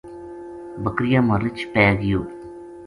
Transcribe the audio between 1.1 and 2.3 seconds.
ما رچھ پے گیو